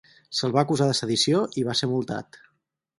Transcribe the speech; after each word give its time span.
Se'l 0.37 0.55
va 0.55 0.63
acusar 0.65 0.87
de 0.93 0.97
sedició 1.01 1.45
i 1.63 1.69
va 1.71 1.79
ser 1.83 1.95
multat. 1.95 2.45